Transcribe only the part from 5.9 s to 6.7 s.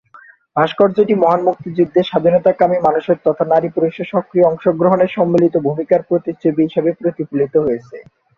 প্রতিচ্ছবি